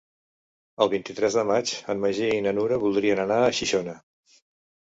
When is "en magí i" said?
1.95-2.39